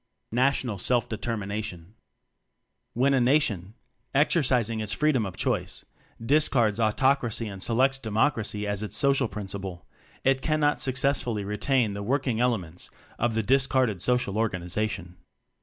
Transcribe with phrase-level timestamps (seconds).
[0.31, 1.93] National Self determination.
[2.95, 3.75] When a Nation
[4.15, 5.85] exercising its freedom of choice
[6.19, 9.85] discards Autoc racy and selects Democracy as its social principle
[10.23, 15.17] it cannot sucessfully retain the working elements of the discarded social organization.